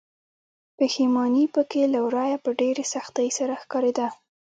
پښيماني 0.77 1.45
پکې 1.55 1.83
له 1.93 1.99
ورايه 2.07 2.37
په 2.45 2.49
ډېرې 2.59 2.83
سختۍ 2.93 3.29
سره 3.37 3.53
ښکاريده. 3.61 4.07